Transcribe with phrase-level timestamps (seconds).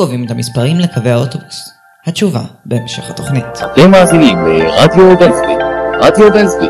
[0.00, 1.70] קובעים את המספרים לקווי האוטובוס?
[2.06, 3.44] התשובה בהמשך התוכנית.
[3.72, 5.54] אתם מאזינים לרדיו בן צבי,
[6.00, 6.66] רדיו בן צבי,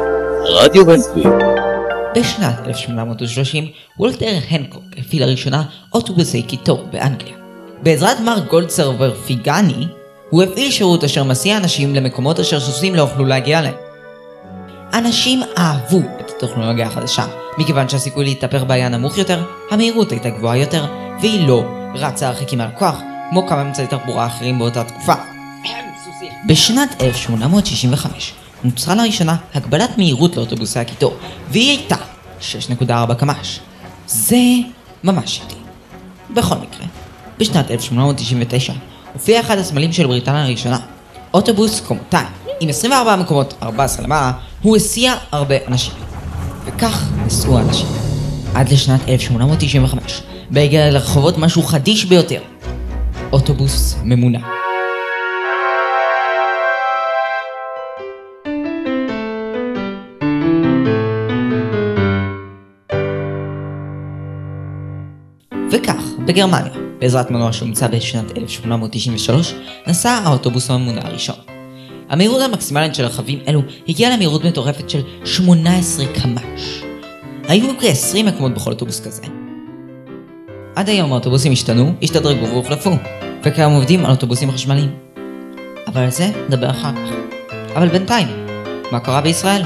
[0.48, 1.22] רדיו בן צבי.
[2.16, 3.66] בשנת 1830
[3.98, 5.62] וולטר הנקוק הפעיל לראשונה
[5.92, 7.34] אוטובוסי קיטור באנגליה.
[7.82, 9.86] בעזרת מר גולדסרבר פיגני,
[10.30, 13.74] הוא הפעיל שירות אשר מסיע אנשים למקומות אשר סוסים לא יוכלו להגיע להם.
[14.94, 17.24] אנשים אהבו את הטכנולוגיה החדשה,
[17.58, 20.86] מכיוון שהסיכוי להתהפך בה היה נמוך יותר, המהירות הייתה גבוהה יותר,
[21.20, 23.00] והיא לא רצה הרחיקים מהלקוח,
[23.30, 25.14] כמו כמה אמצעי תחבורה אחרים באותה תקופה.
[26.46, 28.32] בשנת 1865
[28.64, 31.16] נוצרה לראשונה הגבלת מהירות לאוטובוסי הקיטור,
[31.50, 31.96] והיא הייתה
[32.40, 33.60] 6.4 קמ"ש.
[34.06, 34.36] זה
[35.04, 35.60] ממש איטי.
[36.34, 36.86] בכל מקרה,
[37.38, 38.72] בשנת 1899
[39.12, 40.78] הופיע אחד הסמלים של בריטניה הראשונה,
[41.34, 42.26] אוטובוס קומותיים,
[42.60, 45.94] עם 24 מקומות 14 למעלה, הוא הסיע הרבה אנשים.
[46.64, 47.86] וכך נסעו האנשים.
[48.54, 52.40] עד לשנת 1895, והגיע לרחובות משהו חדיש ביותר,
[53.32, 54.38] אוטובוס ממונע.
[65.72, 69.54] וכך, בגרמניה, בעזרת מנוע שהומצא בשנת 1893,
[69.86, 71.36] נסע האוטובוס הממונע הראשון.
[72.08, 76.82] המהירות המקסימלית של רכבים אלו הגיעה למהירות מטורפת של 18 קמ"ש.
[77.48, 79.49] היו כ-20 מקומות בכל אוטובוס כזה.
[80.76, 82.90] עד היום האוטובוסים השתנו, השתדרגו והוחלפו,
[83.44, 84.90] וכיום עובדים על אוטובוסים חשמליים.
[85.86, 87.14] אבל על זה נדבר אחר כך.
[87.76, 88.28] אבל בינתיים,
[88.92, 89.62] מה קרה בישראל?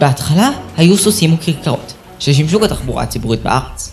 [0.00, 3.92] בהתחלה היו סוסים וכרכרות, ששימשו בתחבורה הציבורית בארץ.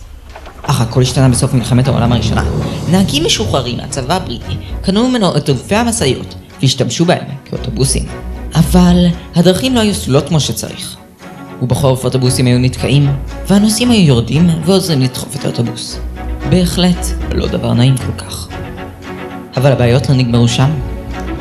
[0.62, 2.44] אך הכל השתנה בסוף מלחמת העולם הראשונה.
[2.90, 8.06] נהגים משוחררים מהצבא הבריטי קנו ממנו את אלפי המשאיות והשתמשו בהם כאוטובוסים.
[8.54, 10.99] אבל הדרכים לא היו סלולות כמו שצריך.
[11.62, 13.06] ובחורף אוטובוסים היו נתקעים,
[13.46, 16.00] והנוסעים היו יורדים ועוזרים לדחוף את האוטובוס.
[16.48, 18.48] בהחלט לא דבר נעים כל כך.
[19.56, 20.70] אבל הבעיות לא נגמרו שם.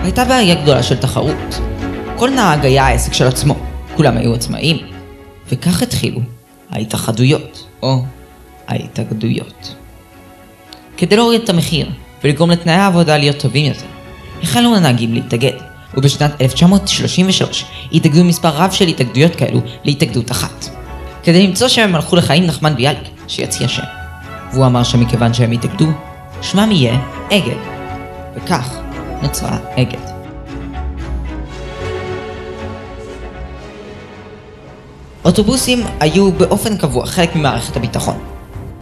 [0.04, 1.60] הייתה בעיה גדולה של תחרות.
[2.16, 3.56] כל נהג היה העסק של עצמו,
[3.96, 4.78] כולם היו עצמאים.
[5.52, 6.22] וכך התחילו
[6.72, 8.04] ההתאחדויות, או
[8.68, 9.76] ההתאגדויות.
[10.98, 11.90] כדי להוריד את המחיר
[12.24, 13.86] ולגרום לתנאי העבודה להיות טובים יותר,
[14.44, 20.70] החלו הנהגים להתאגד, ובשנת 1933 התאגדו מספר רב של התאגדויות כאלו להתאגדות אחת.
[21.24, 23.84] כדי למצוא שם הם הלכו לחיים נחמן ביאליק, שיציע שם.
[24.54, 25.88] והוא אמר שמכיוון שהם התאגדו,
[26.42, 27.00] שמם יהיה
[27.32, 27.58] אגד.
[28.36, 28.80] וכך
[29.22, 30.10] נוצרה אגד.
[35.26, 38.18] אוטובוסים היו באופן קבוע חלק ממערכת הביטחון.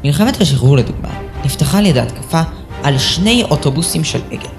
[0.04, 1.10] מלחמת השחרור לדוגמה,
[1.46, 2.42] נפתחה על ידי התקפה
[2.84, 4.50] על שני אוטובוסים של אגד.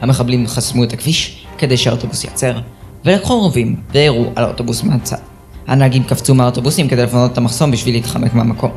[0.00, 2.58] המחבלים חסמו את הכביש כדי שהאוטובוס ייעצר,
[3.04, 5.16] ולקחו רובים והראו על האוטובוס מהצד.
[5.66, 8.70] הנהגים קפצו מהאוטובוסים כדי לפנות את המחסום בשביל להתחמק מהמקום.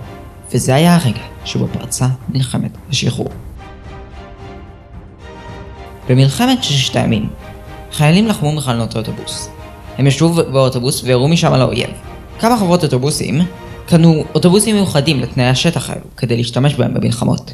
[0.53, 3.29] וזה היה הרגע שבו פרצה מלחמת השחרור.
[6.09, 7.29] במלחמת ששת הימים,
[7.91, 9.49] חיילים לחמו מחלונות האוטובוס.
[9.97, 11.89] הם ישבו באוטובוס והראו משם על האויב.
[12.39, 13.41] כמה חברות אוטובוסים
[13.85, 17.53] קנו אוטובוסים מיוחדים לתנאי השטח האלו כדי להשתמש בהם במלחמות.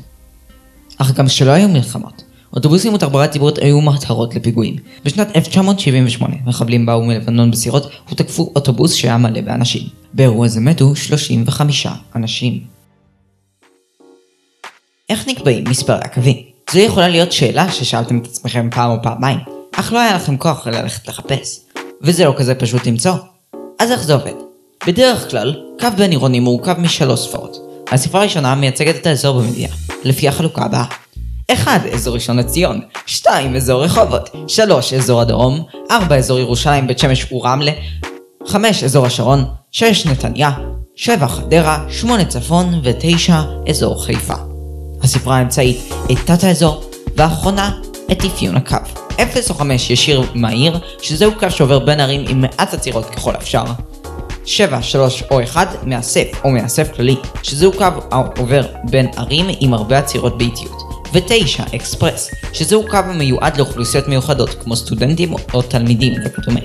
[0.97, 2.23] אך גם כשלא היו מלחמות,
[2.53, 4.75] אוטובוסים ותחבורה ציבורית היו מטרות לפיגועים.
[5.05, 9.81] בשנת 1978 מחבלים באו מלבנון בסירות ותקפו אוטובוס שהיה מלא באנשים.
[10.13, 12.59] באירוע זה מתו 35 אנשים.
[15.09, 16.37] איך נקבעים מספרי הקווים?
[16.71, 19.39] זו יכולה להיות שאלה ששאלתם את עצמכם פעם או פעמיים,
[19.71, 21.59] אך לא היה לכם כוח ללכת לחפש.
[22.01, 23.13] וזה לא כזה פשוט למצוא.
[23.79, 24.33] אז איך זה עובד?
[24.87, 27.57] בדרך כלל, קו בין עירוני מורכב משלוש ספרות.
[27.91, 30.85] הספרה הראשונה מייצגת את האזור במדינה, לפי החלוקה הבאה
[31.53, 31.85] 1.
[31.93, 33.55] אזור ראשון לציון 2.
[33.55, 34.93] אזור רחובות 3.
[34.93, 36.15] אזור הדרום 4.
[36.15, 37.71] אזור ירושלים, בית שמש ורמלה
[38.47, 38.83] 5.
[38.83, 40.05] אזור השרון 6.
[40.05, 40.51] נתניה
[40.95, 41.27] 7.
[41.27, 42.25] חדרה 8.
[42.25, 43.33] צפון ו-9.
[43.69, 44.33] אזור חיפה.
[45.01, 45.77] הספרה האמצעית
[46.11, 46.83] את תת האזור
[47.15, 47.71] והאחרונה
[48.11, 48.77] את אפיון הקו.
[49.21, 53.63] 0 או 5 ישיר מהיר, שזהו קו שעובר בין ערים עם מעט עצירות ככל האפשר.
[54.45, 59.97] 7, 3 או 1 מאסף או מאסף כללי, שזהו קו העובר בין ערים עם הרבה
[59.97, 60.86] עצירות באיטיות.
[61.13, 66.59] ו-9 אקספרס, שזהו קו המיועד לאוכלוסיות מיוחדות כמו סטודנטים או תלמידים וכדומה.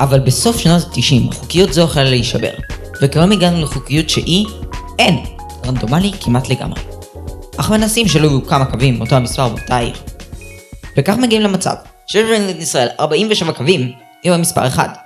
[0.00, 2.52] אבל בסוף שנות ה-90 חוקיות זו החלה להישבר,
[3.02, 4.46] וכיום הגענו לחוקיות שהיא
[4.98, 5.18] אין,
[5.66, 6.80] רנדומלי כמעט לגמרי.
[7.56, 9.78] אך מנסים שלא יהיו כמה קווים אותו המספר באותה.
[10.96, 11.74] וכך מגיעים למצב
[12.06, 14.98] שיש במדינת ישראל 47 קווים עם המספר 1.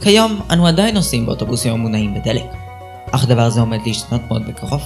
[0.00, 2.44] כיום אנו עדיין נוסעים באוטובוסים המונעים בדלק,
[3.12, 4.82] אך דבר זה עומד להשתנות מאוד בקרוב.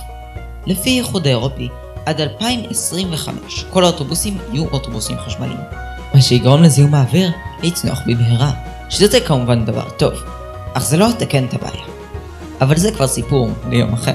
[0.67, 1.69] לפי האיחוד האירופי,
[2.07, 5.61] עד 2025 כל האוטובוסים יהיו אוטובוסים חשמליים,
[6.15, 7.31] מה שיגרום לזיהום האוויר
[7.63, 8.53] לצנוח במהרה,
[8.91, 10.13] שזה כמובן דבר טוב,
[10.75, 11.85] אך זה לא יתקן את הבעיה.
[12.61, 14.15] אבל זה כבר סיפור ליום אחר.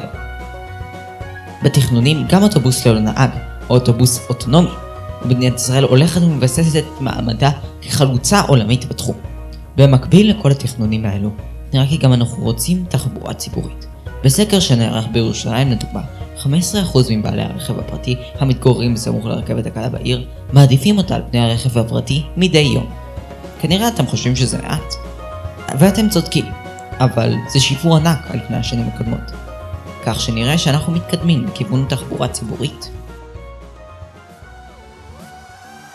[1.63, 3.30] בתכנונים גם אוטובוס ללא נהג,
[3.69, 4.69] או אוטובוס אוטונומי,
[5.21, 7.50] ומדינת ישראל הולכת ומבססת את מעמדה
[7.81, 9.15] כחלוצה עולמית בתחום.
[9.75, 11.30] במקביל לכל התכנונים האלו,
[11.74, 13.88] נראה כי גם אנחנו רוצים תחבורה ציבורית.
[14.23, 16.01] בסקר שנערך בירושלים לדוגמה,
[16.43, 16.47] 15%
[17.09, 22.59] מבעלי הרכב הפרטי המתגוררים בסמוך לרכבת הקלה בעיר, מעדיפים אותה על פני הרכב הפרטי מדי
[22.59, 22.85] יום.
[23.61, 24.93] כנראה אתם חושבים שזה מעט.
[25.79, 26.45] ואתם צודקים,
[26.99, 29.31] אבל זה שיפור ענק על פני השנים הקודמות.
[30.05, 32.89] כך שנראה שאנחנו מתקדמים לכיוון תחבורה ציבורית.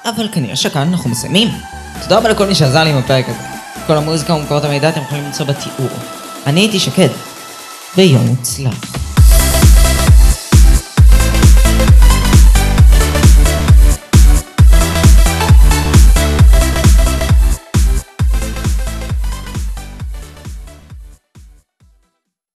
[0.04, 1.48] אבל כנראה שכאן אנחנו מסיימים.
[2.02, 3.38] תודה רבה לכל מי שעזר לי עם הפרק הזה.
[3.86, 5.88] כל המוזיקה ומקורות המידע אתם יכולים למצוא בתיאור.
[6.46, 7.08] אני הייתי שקד,
[7.96, 8.74] 勿用去了。